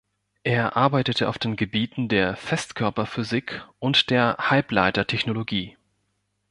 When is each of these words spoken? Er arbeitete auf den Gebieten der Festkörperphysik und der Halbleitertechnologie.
Er 0.41 0.75
arbeitete 0.77 1.29
auf 1.29 1.37
den 1.37 1.55
Gebieten 1.55 2.07
der 2.07 2.35
Festkörperphysik 2.35 3.63
und 3.77 4.09
der 4.09 4.35
Halbleitertechnologie. 4.39 5.77